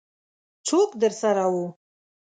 څوک 0.67 0.89
درسره 1.01 1.45
وو؟ 1.53 1.65